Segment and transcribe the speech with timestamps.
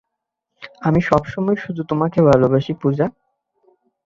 [0.81, 3.05] আমি সবসময় শুধু তোমাকে ভালবাসি, পূজা।